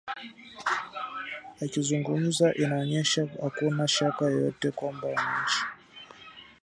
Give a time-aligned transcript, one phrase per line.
[1.63, 5.61] akizungumza inaonyesha hakuna shaka yoyote kwamba wananchi